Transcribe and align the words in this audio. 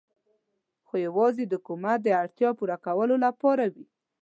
خو 0.87 0.93
یوازې 1.07 1.43
د 1.47 1.53
حکومت 1.59 1.99
د 2.03 2.07
اړتیاوو 2.21 2.55
د 2.57 2.59
پوره 2.61 2.77
کولو 2.85 3.15
لپاره 3.25 3.63
وې. 3.73 3.85